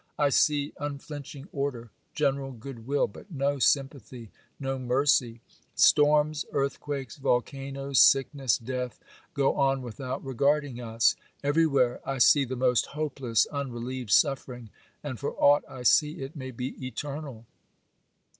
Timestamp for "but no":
3.05-3.59